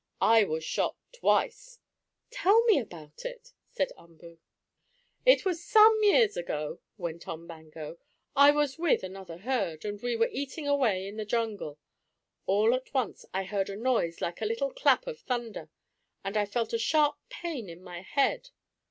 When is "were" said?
10.15-10.29